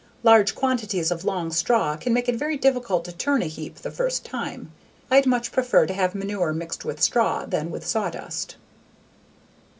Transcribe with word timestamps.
Large 0.23 0.55
quantities 0.55 1.11
of 1.11 1.25
long 1.25 1.51
straw 1.51 1.95
can 1.95 2.11
make 2.11 2.27
it 2.27 2.33
very 2.35 2.57
difficult 2.57 3.05
to 3.05 3.11
turn 3.11 3.43
a 3.43 3.45
heap 3.45 3.75
the 3.75 3.91
first 3.91 4.25
time. 4.25 4.71
I'd 5.11 5.27
much 5.27 5.51
prefer 5.51 5.85
to 5.85 5.93
have 5.93 6.15
manure 6.15 6.53
mixed 6.53 6.83
with 6.83 6.99
straw 6.99 7.45
than 7.45 7.69
with 7.69 7.85
sawdust. 7.85 8.55